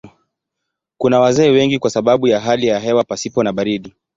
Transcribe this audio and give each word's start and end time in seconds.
Kuna 0.97 1.19
wazee 1.19 1.49
wengi 1.49 1.79
kwa 1.79 1.89
sababu 1.89 2.27
ya 2.27 2.39
hali 2.39 2.67
ya 2.67 2.79
hewa 2.79 3.03
pasipo 3.03 3.43
na 3.43 3.53
baridi. 3.53 3.93